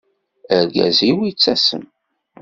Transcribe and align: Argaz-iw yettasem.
Argaz-iw 0.55 1.17
yettasem. 1.23 1.83